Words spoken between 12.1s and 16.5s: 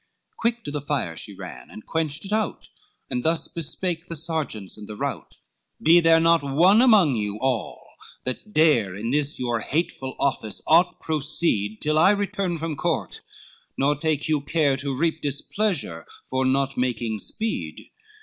return from court, nor take you care To reap displeasure for